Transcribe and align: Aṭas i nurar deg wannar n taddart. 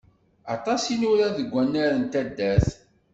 Aṭas 0.55 0.81
i 0.93 0.95
nurar 0.97 1.31
deg 1.37 1.51
wannar 1.53 1.91
n 1.95 2.03
taddart. 2.11 2.69